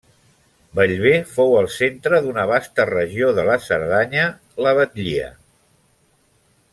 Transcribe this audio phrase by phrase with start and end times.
[0.77, 4.25] Bellver fou el centre d'una vasta regió de la Cerdanya,
[4.69, 5.29] la Batllia.